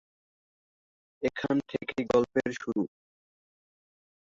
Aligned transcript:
এখান 1.23 1.55
থেকেই 1.69 2.03
গল্পের 2.11 2.49
শুরু। 2.61 2.81